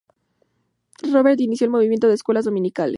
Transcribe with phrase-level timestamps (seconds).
[1.13, 2.89] Robert inició el Movimiento de Escuelas Dominicales.